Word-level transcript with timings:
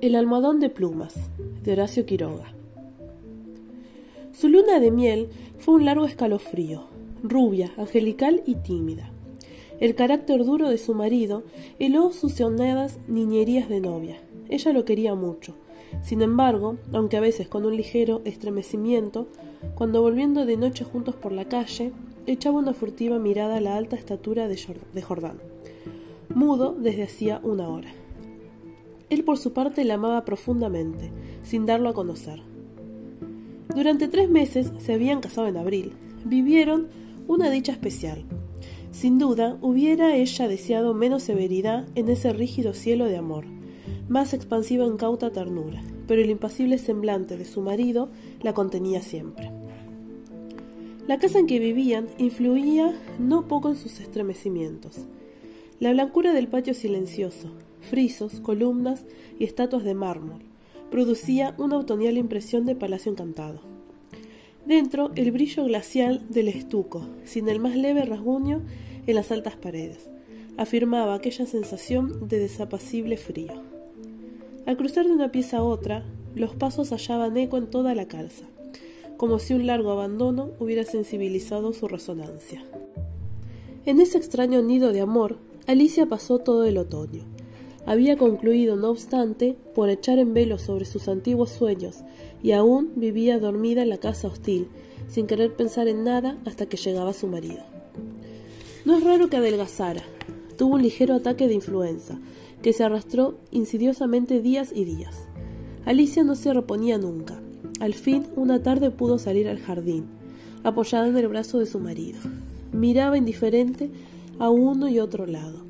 El 0.00 0.14
almohadón 0.14 0.60
de 0.60 0.70
plumas, 0.70 1.16
de 1.64 1.72
Horacio 1.72 2.06
Quiroga. 2.06 2.52
Su 4.32 4.48
luna 4.48 4.78
de 4.78 4.92
miel 4.92 5.30
fue 5.58 5.74
un 5.74 5.84
largo 5.84 6.04
escalofrío, 6.04 6.84
rubia, 7.24 7.72
angelical 7.76 8.44
y 8.46 8.54
tímida. 8.54 9.10
El 9.80 9.96
carácter 9.96 10.44
duro 10.44 10.68
de 10.68 10.78
su 10.78 10.94
marido 10.94 11.42
heló 11.80 12.12
sus 12.12 12.34
sonadas 12.34 13.00
niñerías 13.08 13.68
de 13.68 13.80
novia. 13.80 14.20
Ella 14.48 14.72
lo 14.72 14.84
quería 14.84 15.16
mucho. 15.16 15.54
Sin 16.02 16.22
embargo, 16.22 16.76
aunque 16.92 17.16
a 17.16 17.20
veces 17.20 17.48
con 17.48 17.66
un 17.66 17.76
ligero 17.76 18.22
estremecimiento, 18.24 19.26
cuando 19.74 20.02
volviendo 20.02 20.46
de 20.46 20.56
noche 20.56 20.84
juntos 20.84 21.14
por 21.14 21.32
la 21.32 21.46
calle, 21.46 21.92
echaba 22.26 22.58
una 22.58 22.74
furtiva 22.74 23.18
mirada 23.18 23.56
a 23.56 23.60
la 23.60 23.76
alta 23.76 23.96
estatura 23.96 24.48
de 24.48 25.02
Jordán, 25.02 25.38
mudo 26.34 26.76
desde 26.78 27.04
hacía 27.04 27.40
una 27.42 27.68
hora. 27.68 27.90
Él 29.10 29.24
por 29.24 29.38
su 29.38 29.52
parte 29.52 29.84
la 29.84 29.94
amaba 29.94 30.24
profundamente, 30.24 31.10
sin 31.42 31.64
darlo 31.64 31.88
a 31.88 31.94
conocer. 31.94 32.42
Durante 33.74 34.08
tres 34.08 34.28
meses 34.28 34.72
se 34.78 34.94
habían 34.94 35.20
casado 35.20 35.46
en 35.46 35.56
abril. 35.56 35.92
Vivieron 36.24 36.88
una 37.26 37.50
dicha 37.50 37.72
especial. 37.72 38.24
Sin 38.90 39.18
duda, 39.18 39.58
hubiera 39.60 40.16
ella 40.16 40.48
deseado 40.48 40.94
menos 40.94 41.22
severidad 41.22 41.86
en 41.94 42.08
ese 42.08 42.32
rígido 42.32 42.74
cielo 42.74 43.04
de 43.04 43.16
amor, 43.16 43.44
más 44.08 44.34
expansiva 44.34 44.84
en 44.86 44.96
cauta 44.96 45.30
ternura, 45.30 45.82
pero 46.08 46.22
el 46.22 46.30
impasible 46.30 46.78
semblante 46.78 47.36
de 47.36 47.44
su 47.44 47.60
marido 47.60 48.08
la 48.42 48.54
contenía 48.54 49.02
siempre. 49.02 49.52
La 51.06 51.18
casa 51.18 51.38
en 51.38 51.46
que 51.46 51.60
vivían 51.60 52.08
influía 52.18 52.98
no 53.20 53.46
poco 53.46 53.68
en 53.68 53.76
sus 53.76 54.00
estremecimientos. 54.00 55.06
La 55.78 55.92
blancura 55.92 56.32
del 56.32 56.48
patio 56.48 56.74
silencioso, 56.74 57.50
frisos, 57.80 58.40
columnas 58.40 59.04
y 59.38 59.44
estatuas 59.44 59.84
de 59.84 59.94
mármol, 59.94 60.42
producía 60.90 61.54
una 61.58 61.78
otoñal 61.78 62.18
impresión 62.18 62.66
de 62.66 62.74
palacio 62.74 63.12
encantado. 63.12 63.60
Dentro, 64.66 65.12
el 65.14 65.30
brillo 65.30 65.64
glacial 65.64 66.26
del 66.28 66.48
estuco, 66.48 67.06
sin 67.24 67.48
el 67.48 67.60
más 67.60 67.76
leve 67.76 68.04
rasguño 68.04 68.62
en 69.06 69.14
las 69.14 69.30
altas 69.30 69.56
paredes, 69.56 70.10
afirmaba 70.56 71.14
aquella 71.14 71.46
sensación 71.46 72.28
de 72.28 72.38
desapacible 72.38 73.16
frío. 73.16 73.77
Al 74.68 74.76
cruzar 74.76 75.06
de 75.06 75.12
una 75.12 75.32
pieza 75.32 75.56
a 75.56 75.62
otra, 75.62 76.04
los 76.34 76.54
pasos 76.54 76.90
hallaban 76.90 77.38
eco 77.38 77.56
en 77.56 77.68
toda 77.68 77.94
la 77.94 78.06
calza, 78.06 78.44
como 79.16 79.38
si 79.38 79.54
un 79.54 79.66
largo 79.66 79.90
abandono 79.92 80.50
hubiera 80.60 80.84
sensibilizado 80.84 81.72
su 81.72 81.88
resonancia. 81.88 82.62
En 83.86 83.98
ese 83.98 84.18
extraño 84.18 84.60
nido 84.60 84.92
de 84.92 85.00
amor, 85.00 85.38
Alicia 85.66 86.04
pasó 86.04 86.38
todo 86.38 86.64
el 86.64 86.76
otoño, 86.76 87.22
había 87.86 88.18
concluido, 88.18 88.76
no 88.76 88.90
obstante, 88.90 89.56
por 89.74 89.88
echar 89.88 90.18
en 90.18 90.34
velo 90.34 90.58
sobre 90.58 90.84
sus 90.84 91.08
antiguos 91.08 91.48
sueños, 91.48 92.04
y 92.42 92.52
aún 92.52 92.92
vivía 92.94 93.38
dormida 93.38 93.80
en 93.80 93.88
la 93.88 93.96
casa 93.96 94.28
hostil, 94.28 94.68
sin 95.08 95.26
querer 95.26 95.56
pensar 95.56 95.88
en 95.88 96.04
nada 96.04 96.36
hasta 96.44 96.66
que 96.66 96.76
llegaba 96.76 97.14
su 97.14 97.26
marido. 97.26 97.62
No 98.84 98.98
es 98.98 99.02
raro 99.02 99.30
que 99.30 99.38
adelgazara. 99.38 100.02
Tuvo 100.58 100.74
un 100.74 100.82
ligero 100.82 101.14
ataque 101.14 101.46
de 101.46 101.54
influenza, 101.54 102.18
que 102.62 102.72
se 102.72 102.82
arrastró 102.82 103.38
insidiosamente 103.52 104.42
días 104.42 104.72
y 104.74 104.84
días. 104.84 105.28
Alicia 105.86 106.24
no 106.24 106.34
se 106.34 106.52
reponía 106.52 106.98
nunca. 106.98 107.40
Al 107.78 107.94
fin, 107.94 108.26
una 108.34 108.60
tarde 108.60 108.90
pudo 108.90 109.20
salir 109.20 109.48
al 109.48 109.60
jardín, 109.60 110.06
apoyada 110.64 111.06
en 111.06 111.16
el 111.16 111.28
brazo 111.28 111.60
de 111.60 111.66
su 111.66 111.78
marido. 111.78 112.18
Miraba 112.72 113.16
indiferente 113.16 113.92
a 114.40 114.50
uno 114.50 114.88
y 114.88 114.98
otro 114.98 115.26
lado. 115.26 115.62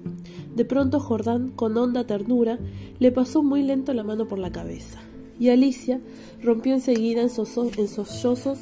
De 0.57 0.65
pronto 0.65 1.01
Jordán, 1.01 1.51
con 1.51 1.77
honda 1.77 2.07
ternura, 2.07 2.59
le 2.99 3.13
pasó 3.13 3.43
muy 3.43 3.63
lento 3.63 3.93
la 3.93 4.05
mano 4.05 4.27
por 4.27 4.39
la 4.39 4.51
cabeza, 4.53 5.01
y 5.39 5.51
Alicia 5.51 6.01
rompió 6.43 6.73
enseguida 6.73 7.21
en, 7.21 7.29
sollozos, 7.29 8.61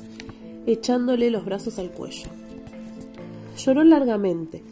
echándole 0.66 1.30
los 1.30 1.44
brazos 1.44 1.78
al 1.78 1.92
cuello. 1.92 2.28
Lloró 3.56 3.84
largamente, 3.84 4.62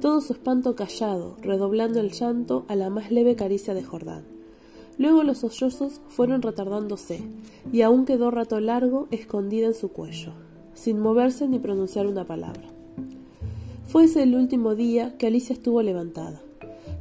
todo 0.00 0.20
su 0.20 0.32
espanto 0.32 0.74
callado, 0.74 1.36
redoblando 1.40 2.00
el 2.00 2.10
llanto 2.10 2.64
a 2.68 2.76
la 2.76 2.90
más 2.90 3.10
leve 3.10 3.36
caricia 3.36 3.74
de 3.74 3.82
Jordán. 3.82 4.24
Luego 4.98 5.22
los 5.22 5.38
sollozos 5.38 6.00
fueron 6.08 6.42
retardándose, 6.42 7.22
y 7.72 7.82
aún 7.82 8.04
quedó 8.04 8.30
rato 8.30 8.60
largo 8.60 9.08
escondida 9.10 9.66
en 9.66 9.74
su 9.74 9.88
cuello, 9.88 10.32
sin 10.74 11.00
moverse 11.00 11.48
ni 11.48 11.58
pronunciar 11.58 12.06
una 12.06 12.26
palabra. 12.26 12.68
Fue 13.86 14.04
ese 14.04 14.22
el 14.22 14.34
último 14.34 14.74
día 14.74 15.16
que 15.18 15.26
Alicia 15.26 15.54
estuvo 15.54 15.82
levantada. 15.82 16.40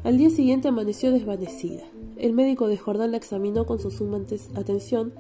Al 0.04 0.18
día 0.18 0.30
siguiente 0.30 0.68
amaneció 0.68 1.12
desvanecida. 1.12 1.84
El 2.18 2.34
médico 2.34 2.68
de 2.68 2.78
Jordán 2.78 3.12
la 3.12 3.18
examinó 3.18 3.66
con 3.66 3.80
su 3.80 3.90
suma 3.90 4.22
atención, 4.56 5.14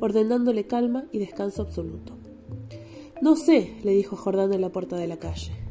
ordenándole 0.00 0.66
calma 0.66 1.04
y 1.12 1.18
descanso 1.18 1.62
absoluto. 1.62 2.12
No 3.22 3.36
sé, 3.36 3.74
le 3.84 3.92
dijo 3.92 4.16
Jordán 4.16 4.52
en 4.52 4.60
la 4.60 4.70
puerta 4.70 4.96
de 4.96 5.06
la 5.06 5.18
calle. 5.18 5.63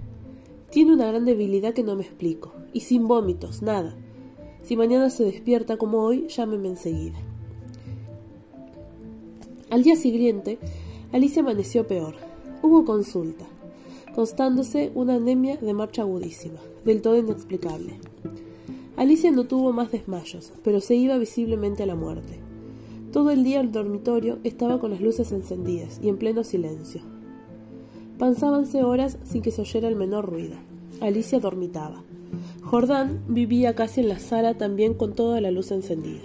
Tiene 0.73 0.91
una 0.91 1.06
gran 1.06 1.23
debilidad 1.23 1.75
que 1.75 1.84
no 1.84 1.95
me 1.95 2.01
explico, 2.01 2.51
y 2.73 2.79
sin 2.79 3.07
vómitos, 3.07 3.61
nada. 3.61 3.95
Si 4.63 4.75
mañana 4.75 5.11
se 5.11 5.23
despierta 5.23 5.78
como 5.78 6.00
hoy, 6.00 6.25
llámeme 6.29 6.67
enseguida. 6.67 7.19
Al 9.69 9.83
día 9.83 9.95
siguiente, 9.95 10.57
Alicia 11.12 11.44
amaneció 11.44 11.85
peor. 11.85 12.16
Hubo 12.63 12.85
consulta, 12.85 13.45
constándose 14.16 14.91
una 14.95 15.13
anemia 15.13 15.57
de 15.57 15.75
marcha 15.75 16.01
agudísima, 16.01 16.59
del 16.83 17.03
todo 17.03 17.17
inexplicable. 17.17 18.00
Alicia 18.97 19.29
no 19.29 19.44
tuvo 19.44 19.73
más 19.73 19.91
desmayos, 19.91 20.53
pero 20.63 20.81
se 20.81 20.95
iba 20.95 21.19
visiblemente 21.19 21.83
a 21.83 21.85
la 21.85 21.95
muerte. 21.95 22.39
Todo 23.12 23.29
el 23.29 23.44
día 23.44 23.62
el 23.62 23.72
dormitorio 23.72 24.39
estaba 24.44 24.79
con 24.79 24.89
las 24.89 25.01
luces 25.01 25.33
encendidas 25.33 26.00
y 26.01 26.09
en 26.09 26.17
pleno 26.17 26.44
silencio. 26.44 27.03
Pasábanse 28.23 28.85
horas 28.85 29.17
sin 29.25 29.41
que 29.41 29.51
se 29.51 29.59
oyera 29.59 29.89
el 29.89 29.97
menor 29.97 30.25
ruido. 30.25 30.56
Alicia 31.01 31.41
dormitaba. 31.41 32.03
Jordán 32.61 33.22
vivía 33.28 33.75
casi 33.75 34.00
en 34.00 34.07
la 34.07 34.17
sala 34.17 34.53
también 34.53 34.94
con 34.94 35.11
toda 35.11 35.41
la 35.41 35.51
luz 35.51 35.72
encendida. 35.72 36.22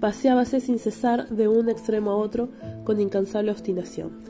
Paseábase 0.00 0.60
sin 0.60 0.78
cesar 0.78 1.28
de 1.28 1.48
un 1.48 1.68
extremo 1.68 2.12
a 2.12 2.16
otro 2.16 2.48
con 2.84 2.98
incansable 2.98 3.50
obstinación. 3.50 4.22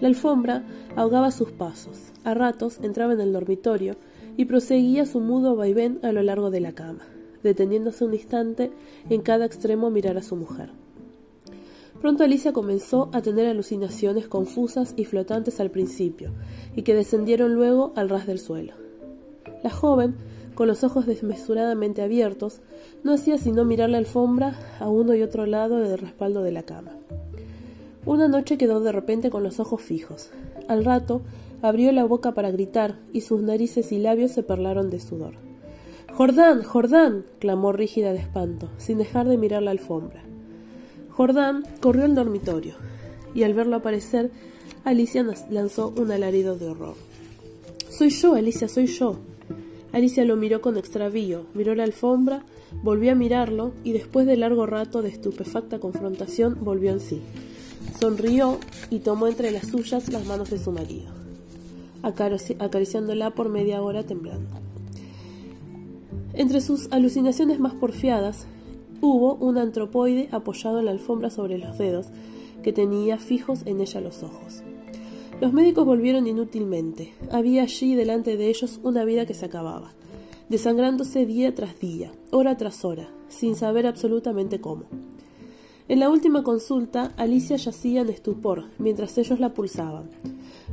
La 0.00 0.08
alfombra 0.08 0.64
ahogaba 0.96 1.30
sus 1.30 1.52
pasos. 1.52 2.10
A 2.24 2.34
ratos 2.34 2.80
entraba 2.82 3.12
en 3.12 3.20
el 3.20 3.32
dormitorio 3.32 3.94
y 4.36 4.46
proseguía 4.46 5.06
su 5.06 5.20
mudo 5.20 5.54
vaivén 5.54 6.00
a 6.02 6.10
lo 6.10 6.24
largo 6.24 6.50
de 6.50 6.58
la 6.58 6.72
cama, 6.72 7.04
deteniéndose 7.44 8.04
un 8.04 8.14
instante 8.14 8.72
en 9.08 9.22
cada 9.22 9.46
extremo 9.46 9.86
a 9.86 9.90
mirar 9.90 10.18
a 10.18 10.22
su 10.22 10.34
mujer. 10.34 10.70
Pronto 12.00 12.24
Alicia 12.24 12.52
comenzó 12.52 13.08
a 13.12 13.22
tener 13.22 13.46
alucinaciones 13.46 14.28
confusas 14.28 14.94
y 14.96 15.04
flotantes 15.04 15.60
al 15.60 15.70
principio, 15.70 16.30
y 16.74 16.82
que 16.82 16.94
descendieron 16.94 17.54
luego 17.54 17.92
al 17.96 18.08
ras 18.08 18.26
del 18.26 18.38
suelo. 18.38 18.74
La 19.62 19.70
joven, 19.70 20.14
con 20.54 20.68
los 20.68 20.84
ojos 20.84 21.06
desmesuradamente 21.06 22.02
abiertos, 22.02 22.60
no 23.02 23.14
hacía 23.14 23.38
sino 23.38 23.64
mirar 23.64 23.90
la 23.90 23.98
alfombra 23.98 24.58
a 24.78 24.88
uno 24.88 25.14
y 25.14 25.22
otro 25.22 25.46
lado 25.46 25.78
del 25.78 25.98
respaldo 25.98 26.42
de 26.42 26.52
la 26.52 26.62
cama. 26.62 26.92
Una 28.04 28.28
noche 28.28 28.56
quedó 28.56 28.80
de 28.80 28.92
repente 28.92 29.30
con 29.30 29.42
los 29.42 29.58
ojos 29.58 29.82
fijos. 29.82 30.30
Al 30.68 30.84
rato 30.84 31.22
abrió 31.62 31.90
la 31.92 32.04
boca 32.04 32.32
para 32.32 32.50
gritar 32.50 32.96
y 33.12 33.22
sus 33.22 33.42
narices 33.42 33.90
y 33.90 33.98
labios 33.98 34.30
se 34.30 34.42
perlaron 34.42 34.90
de 34.90 35.00
sudor. 35.00 35.34
Jordán, 36.12 36.62
Jordán, 36.62 37.24
clamó 37.40 37.72
rígida 37.72 38.12
de 38.12 38.20
espanto, 38.20 38.68
sin 38.78 38.98
dejar 38.98 39.28
de 39.28 39.36
mirar 39.36 39.62
la 39.62 39.72
alfombra. 39.72 40.22
Jordán 41.16 41.64
corrió 41.80 42.04
al 42.04 42.14
dormitorio, 42.14 42.74
y 43.34 43.42
al 43.42 43.54
verlo 43.54 43.76
aparecer, 43.76 44.30
Alicia 44.84 45.24
lanzó 45.50 45.92
un 45.96 46.10
alarido 46.10 46.56
de 46.56 46.68
horror. 46.68 46.94
Soy 47.90 48.10
yo, 48.10 48.34
Alicia, 48.34 48.68
soy 48.68 48.86
yo. 48.86 49.16
Alicia 49.92 50.24
lo 50.24 50.36
miró 50.36 50.60
con 50.60 50.76
extravío, 50.76 51.46
miró 51.54 51.74
la 51.74 51.84
alfombra, 51.84 52.44
volvió 52.82 53.12
a 53.12 53.14
mirarlo 53.14 53.72
y 53.84 53.92
después 53.92 54.26
de 54.26 54.36
largo 54.36 54.66
rato 54.66 55.00
de 55.00 55.08
estupefacta 55.08 55.78
confrontación 55.78 56.58
volvió 56.60 56.90
en 56.90 57.00
sí. 57.00 57.22
Sonrió 57.98 58.58
y 58.90 58.98
tomó 58.98 59.26
entre 59.26 59.50
las 59.50 59.68
suyas 59.68 60.12
las 60.12 60.26
manos 60.26 60.50
de 60.50 60.58
su 60.58 60.72
marido 60.72 61.16
acariciándola 62.02 63.30
por 63.30 63.48
media 63.48 63.82
hora 63.82 64.04
temblando. 64.04 64.56
Entre 66.34 66.60
sus 66.60 66.92
alucinaciones 66.92 67.58
más 67.58 67.74
porfiadas, 67.74 68.46
hubo 69.00 69.34
un 69.34 69.58
antropoide 69.58 70.28
apoyado 70.32 70.78
en 70.78 70.86
la 70.86 70.90
alfombra 70.90 71.30
sobre 71.30 71.58
los 71.58 71.78
dedos, 71.78 72.06
que 72.62 72.72
tenía 72.72 73.18
fijos 73.18 73.62
en 73.66 73.80
ella 73.80 74.00
los 74.00 74.22
ojos. 74.22 74.62
Los 75.40 75.52
médicos 75.52 75.84
volvieron 75.84 76.26
inútilmente. 76.26 77.12
Había 77.30 77.62
allí 77.62 77.94
delante 77.94 78.36
de 78.36 78.48
ellos 78.48 78.80
una 78.82 79.04
vida 79.04 79.26
que 79.26 79.34
se 79.34 79.44
acababa, 79.44 79.92
desangrándose 80.48 81.26
día 81.26 81.54
tras 81.54 81.78
día, 81.78 82.10
hora 82.30 82.56
tras 82.56 82.84
hora, 82.84 83.10
sin 83.28 83.54
saber 83.54 83.86
absolutamente 83.86 84.60
cómo. 84.60 84.84
En 85.88 86.00
la 86.00 86.10
última 86.10 86.42
consulta, 86.42 87.12
Alicia 87.16 87.56
yacía 87.56 88.00
en 88.00 88.08
estupor, 88.08 88.64
mientras 88.78 89.16
ellos 89.18 89.38
la 89.38 89.54
pulsaban, 89.54 90.10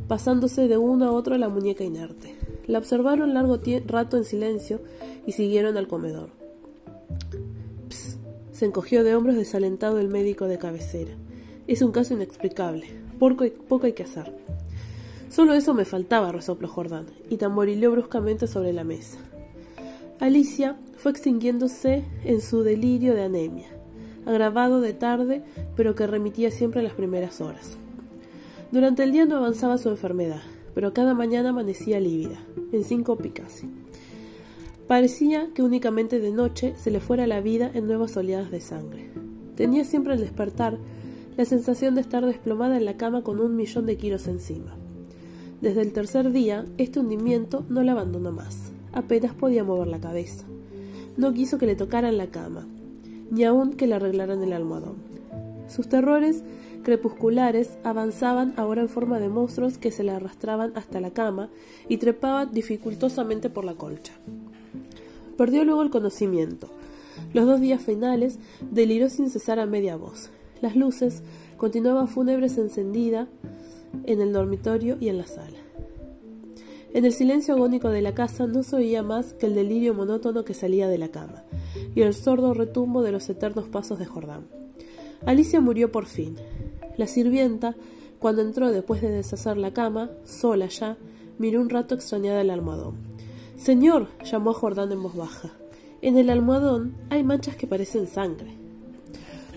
pasándose 0.08 0.68
de 0.68 0.78
uno 0.78 1.06
a 1.06 1.12
otro 1.12 1.38
la 1.38 1.50
muñeca 1.50 1.84
inerte. 1.84 2.36
La 2.66 2.80
observaron 2.80 3.34
largo 3.34 3.60
rato 3.86 4.18
en 4.18 4.24
silencio 4.24 4.81
y 5.28 5.34
siguieron 5.34 5.78
al 5.78 5.88
comedor. 5.88 6.30
Se 8.63 8.68
encogió 8.68 9.04
de 9.04 9.13
hombros 9.13 9.36
desalentado 9.36 10.00
el 10.00 10.07
médico 10.07 10.48
de 10.48 10.57
cabecera. 10.57 11.12
Es 11.68 11.81
un 11.81 11.92
caso 11.92 12.13
inexplicable. 12.13 12.86
Poco, 13.19 13.44
poco 13.68 13.88
hay 13.88 13.92
que 13.92 14.04
hacer. 14.04 14.33
Solo 15.27 15.54
eso 15.54 15.74
me 15.74 15.83
faltaba, 15.83 16.31
resopló 16.31 16.69
Jordán, 16.69 17.07
y 17.30 17.36
tamborileó 17.36 17.92
bruscamente 17.92 18.48
sobre 18.48 18.71
la 18.71 18.86
mesa. 18.86 19.18
Alicia 20.21 20.77
fue 20.95 21.12
extinguiéndose 21.12 22.06
en 22.24 22.39
su 22.39 22.63
delirio 22.63 23.15
de 23.15 23.24
anemia, 23.24 23.68
agravado 24.25 24.80
de 24.80 24.94
tarde, 24.94 25.44
pero 25.75 25.94
que 25.94 26.07
remitía 26.07 26.50
siempre 26.50 26.80
a 26.80 26.83
las 26.83 26.94
primeras 26.94 27.42
horas. 27.42 27.77
Durante 28.71 29.04
el 29.04 29.12
día 29.12 29.25
no 29.25 29.36
avanzaba 29.36 29.77
su 29.77 29.89
enfermedad, 29.89 30.42
pero 30.74 30.94
cada 30.94 31.13
mañana 31.13 31.50
amanecía 31.50 32.00
lívida, 32.00 32.42
en 32.71 32.86
cinco 32.86 33.18
picas. 33.18 33.65
Parecía 34.88 35.50
que 35.54 35.64
únicamente 35.64 36.20
de 36.20 36.32
noche 36.32 36.74
se 36.78 36.92
le 36.92 37.00
fuera 37.00 37.26
la 37.26 37.40
vida 37.40 37.72
en 37.74 37.88
nuevas 37.88 38.16
oleadas 38.18 38.52
de 38.52 38.60
sangre. 38.60 39.10
Tenía 39.56 39.86
siempre 39.86 40.14
al 40.14 40.20
despertar 40.20 40.78
la 41.38 41.46
sensación 41.46 41.96
de 41.96 42.02
estar 42.02 42.26
desplomada 42.26 42.78
en 42.78 42.86
la 42.86 42.98
cama 42.98 43.24
con 43.24 43.40
un 43.40 43.56
millón 43.56 43.86
de 43.86 43.98
kilos 43.98 44.28
encima. 44.28 44.76
Desde 45.62 45.82
el 45.82 45.94
tercer 45.94 46.32
día, 46.32 46.66
este 46.78 47.00
hundimiento 47.00 47.66
no 47.70 47.82
la 47.84 47.94
abandonó 47.94 48.32
más. 48.32 48.74
Apenas 48.92 49.34
podía 49.34 49.64
mover 49.64 49.88
la 49.88 50.02
cabeza. 50.02 50.44
No 51.16 51.34
quiso 51.34 51.58
que 51.58 51.66
le 51.66 51.76
tocaran 51.76 52.18
la 52.18 52.28
cama, 52.28 52.68
ni 53.32 53.46
aun 53.46 53.74
que 53.74 53.88
le 53.88 53.96
arreglaran 53.96 54.44
el 54.44 54.52
almohadón. 54.52 54.98
Sus 55.70 55.88
terrores 55.88 56.44
crepusculares 56.84 57.78
avanzaban 57.84 58.54
ahora 58.58 58.82
en 58.82 58.90
forma 58.90 59.20
de 59.20 59.30
monstruos 59.30 59.78
que 59.78 59.92
se 59.92 60.04
le 60.04 60.12
arrastraban 60.12 60.74
hasta 60.76 61.00
la 61.00 61.12
cama 61.12 61.50
y 61.88 61.98
trepaban 61.98 62.52
dificultosamente 62.52 63.50
por 63.50 63.64
la 63.64 63.76
colcha. 63.76 64.14
Perdió 65.38 65.64
luego 65.64 65.82
el 65.82 65.90
conocimiento. 65.90 66.70
Los 67.34 67.46
dos 67.46 67.62
días 67.62 67.82
finales 67.82 68.40
deliró 68.72 69.10
sin 69.10 69.30
cesar 69.30 69.60
a 69.60 69.66
media 69.66 69.96
voz. 69.96 70.30
Las 70.62 70.76
luces 70.76 71.24
continuaban 71.58 72.08
fúnebres 72.08 72.58
encendidas 72.58 73.28
en 74.06 74.22
el 74.22 74.34
dormitorio 74.34 74.98
y 75.00 75.10
en 75.10 75.18
la 75.18 75.28
sala. 75.28 75.60
En 76.94 77.06
el 77.06 77.12
silencio 77.12 77.56
agónico 77.56 77.90
de 77.90 78.04
la 78.04 78.14
casa 78.14 78.46
no 78.46 78.62
se 78.62 78.76
oía 78.76 79.02
más 79.02 79.34
que 79.34 79.48
el 79.48 79.56
delirio 79.56 79.96
monótono 79.96 80.46
que 80.46 80.54
salía 80.54 80.88
de 80.88 81.00
la 81.00 81.10
cama 81.10 81.44
y 81.96 82.02
el 82.02 82.14
sordo 82.14 82.54
retumbo 82.54 83.02
de 83.02 83.12
los 83.12 83.28
eternos 83.30 83.68
pasos 83.68 83.98
de 83.98 84.06
Jordán. 84.06 84.46
Alicia 85.26 85.60
murió 85.60 85.92
por 85.92 86.06
fin. 86.06 86.36
La 86.98 87.08
sirvienta, 87.08 87.76
cuando 88.20 88.44
entró 88.44 88.72
después 88.72 89.02
de 89.02 89.10
deshacer 89.10 89.58
la 89.58 89.74
cama, 89.74 90.12
sola 90.24 90.68
ya, 90.68 90.98
miró 91.40 91.62
un 91.62 91.70
rato 91.70 91.96
extrañada 91.96 92.42
el 92.42 92.52
almohadón. 92.52 93.12
Señor, 93.63 94.10
llamó 94.25 94.50
a 94.50 94.54
Jordán 94.54 94.92
en 94.92 95.01
voz 95.01 95.15
baja. 95.15 95.50
En 96.01 96.18
el 96.18 96.30
almohadón 96.30 96.95
hay 97.10 97.24
manchas 97.24 97.56
que 97.56 97.65
parecen 97.65 98.07
sangre. 98.07 98.57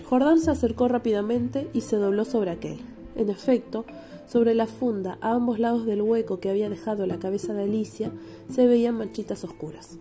Jordán 0.05 0.39
se 0.39 0.49
acercó 0.49 0.87
rápidamente 0.87 1.69
y 1.73 1.81
se 1.81 1.97
dobló 1.97 2.23
sobre 2.23 2.51
aquel. 2.51 2.79
En 3.17 3.29
efecto, 3.29 3.83
sobre 4.25 4.55
la 4.55 4.65
funda, 4.65 5.17
a 5.19 5.31
ambos 5.31 5.59
lados 5.59 5.85
del 5.85 6.01
hueco 6.01 6.39
que 6.39 6.49
había 6.49 6.69
dejado 6.69 7.05
la 7.05 7.19
cabeza 7.19 7.53
de 7.53 7.63
Alicia, 7.63 8.13
se 8.47 8.65
veían 8.65 8.97
manchitas 8.97 9.43
oscuras. 9.43 9.97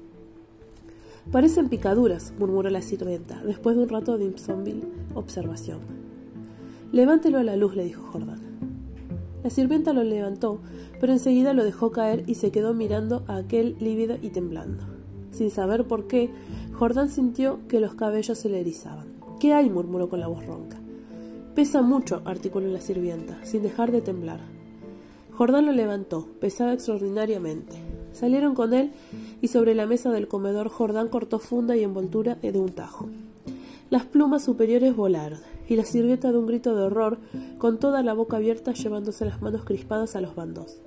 Parecen 1.33 1.69
picaduras, 1.69 2.33
murmuró 2.39 2.71
la 2.71 2.83
sirvienta, 2.83 3.43
después 3.43 3.75
de 3.75 3.83
un 3.83 3.89
rato 3.89 4.19
de 4.19 4.27
insómbil 4.27 4.85
observación. 5.17 5.81
Levántelo 6.93 7.39
a 7.39 7.43
la 7.43 7.57
luz, 7.57 7.75
le 7.75 7.83
dijo 7.83 8.07
Jordán. 8.13 8.56
La 9.47 9.51
sirvienta 9.51 9.93
lo 9.93 10.03
levantó, 10.03 10.59
pero 10.99 11.13
enseguida 11.13 11.53
lo 11.53 11.63
dejó 11.63 11.93
caer 11.93 12.25
y 12.27 12.35
se 12.35 12.51
quedó 12.51 12.75
mirando 12.75 13.23
a 13.29 13.37
aquel 13.37 13.77
lívido 13.79 14.17
y 14.21 14.31
temblando. 14.31 14.83
Sin 15.31 15.53
saber 15.53 15.85
por 15.85 16.09
qué, 16.09 16.31
Jordán 16.73 17.11
sintió 17.11 17.61
que 17.69 17.79
los 17.79 17.95
cabellos 17.95 18.39
se 18.39 18.49
le 18.49 18.61
erizaban. 18.61 19.07
¿Qué 19.39 19.53
hay? 19.53 19.71
murmuró 19.71 20.09
con 20.09 20.19
la 20.19 20.27
voz 20.27 20.45
ronca. 20.45 20.79
Pesa 21.55 21.81
mucho, 21.81 22.23
articuló 22.25 22.67
la 22.67 22.81
sirvienta, 22.81 23.39
sin 23.45 23.63
dejar 23.63 23.93
de 23.93 24.01
temblar. 24.01 24.41
Jordán 25.31 25.67
lo 25.67 25.71
levantó, 25.71 26.27
pesaba 26.41 26.73
extraordinariamente. 26.73 27.77
Salieron 28.15 28.57
con 28.57 28.75
él 28.75 28.91
y 29.41 29.47
sobre 29.47 29.77
la 29.77 29.87
mesa 29.87 30.11
del 30.11 30.27
comedor 30.27 30.71
Jordán 30.71 31.07
cortó 31.07 31.39
funda 31.39 31.77
y 31.77 31.85
envoltura 31.85 32.35
de 32.35 32.59
un 32.59 32.71
tajo. 32.71 33.09
Las 33.89 34.05
plumas 34.05 34.43
superiores 34.45 34.97
volaron, 34.97 35.39
y 35.69 35.77
la 35.77 35.85
sirvienta 35.85 36.33
de 36.33 36.39
un 36.39 36.47
grito 36.47 36.75
de 36.75 36.83
horror, 36.83 37.19
con 37.59 37.79
toda 37.79 38.03
la 38.03 38.15
boca 38.15 38.37
abierta 38.37 38.73
llevándose 38.73 39.25
las 39.25 39.41
manos 39.41 39.65
crispadas 39.65 40.17
a 40.17 40.21
los 40.21 40.35
bandos. 40.35 40.81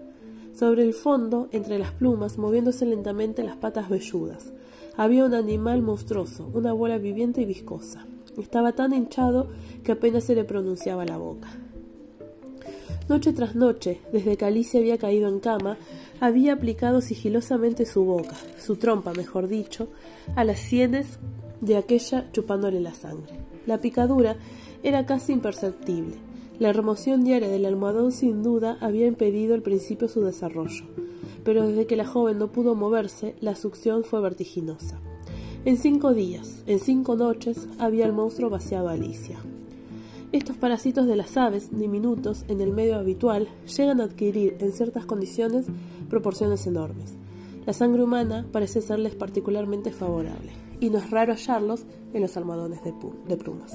Sobre 0.54 0.84
el 0.84 0.94
fondo, 0.94 1.48
entre 1.52 1.80
las 1.80 1.92
plumas, 1.92 2.38
moviéndose 2.38 2.86
lentamente 2.86 3.44
las 3.44 3.56
patas 3.56 3.88
velludas, 3.88 4.52
había 4.98 5.24
un 5.24 5.34
animal 5.34 5.82
monstruoso, 5.82 6.50
una 6.54 6.74
bola 6.74 6.98
viviente 6.98 7.42
y 7.42 7.46
viscosa. 7.46 8.06
Estaba 8.38 8.74
tan 8.74 8.94
hinchado 8.94 9.48
que 9.84 9.94
apenas 9.94 10.26
se 10.26 10.36
le 10.36 10.44
pronunciaba 10.44 11.06
la 11.06 11.18
boca. 11.18 11.50
Noche 13.08 13.32
tras 13.32 13.56
noche, 13.56 14.02
desde 14.12 14.36
que 14.36 14.46
Alicia 14.46 14.80
había 14.80 14.98
caído 14.98 15.30
en 15.30 15.40
cama, 15.40 15.78
había 16.20 16.54
aplicado 16.54 17.02
sigilosamente 17.02 17.86
su 17.86 18.04
boca, 18.04 18.36
su 18.60 18.76
trompa, 18.76 19.14
mejor 19.14 19.48
dicho, 19.48 19.88
a 20.36 20.44
las 20.44 20.60
sienes 20.60 21.18
de 21.62 21.78
aquella 21.78 22.32
chupándole 22.32 22.80
la 22.80 22.94
sangre. 22.94 23.34
La 23.66 23.80
picadura 23.80 24.38
era 24.84 25.06
casi 25.06 25.34
imperceptible. 25.34 26.16
La 26.60 26.74
remoción 26.74 27.24
diaria 27.24 27.50
del 27.50 27.66
almohadón 27.66 28.12
sin 28.12 28.44
duda 28.44 28.78
había 28.82 29.08
impedido 29.08 29.56
al 29.56 29.62
principio 29.62 30.10
su 30.10 30.22
desarrollo, 30.22 30.86
pero 31.44 31.68
desde 31.68 31.86
que 31.86 31.96
la 31.96 32.06
joven 32.06 32.38
no 32.38 32.52
pudo 32.52 32.76
moverse, 32.76 33.36
la 33.40 33.56
succión 33.56 34.04
fue 34.04 34.22
vertiginosa. 34.22 35.00
En 35.66 35.78
cinco 35.78 36.14
días, 36.14 36.64
en 36.68 36.80
cinco 36.80 37.16
noches, 37.16 37.68
había 37.80 38.06
el 38.06 38.14
monstruo 38.14 38.50
vaciado 38.50 38.90
a 38.90 38.94
Alicia. 38.94 39.38
Estos 40.32 40.58
parásitos 40.58 41.08
de 41.08 41.16
las 41.16 41.38
aves, 41.38 41.70
diminutos 41.72 42.46
en 42.48 42.62
el 42.62 42.72
medio 42.72 42.98
habitual, 42.98 43.48
llegan 43.78 44.00
a 44.00 44.06
adquirir, 44.06 44.58
en 44.60 44.72
ciertas 44.74 45.06
condiciones, 45.06 45.66
proporciones 46.10 46.68
enormes. 46.68 47.14
La 47.66 47.74
sangre 47.74 48.04
humana 48.04 48.46
parece 48.52 48.82
serles 48.82 49.16
particularmente 49.16 49.92
favorable, 49.92 50.52
y 50.80 50.90
no 50.90 51.00
es 51.00 51.10
raro 51.10 51.34
hallarlos 51.34 51.86
en 52.14 52.22
los 52.22 52.38
almohadones 52.38 52.84
de, 52.84 52.94
de 53.28 53.38
plumas. 53.38 53.74